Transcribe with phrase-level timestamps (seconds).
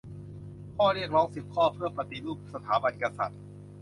[0.75, 3.41] ข้อเรียกร้องสิบข้อเพื่อปฏิรูปสถาบันกษัตริย์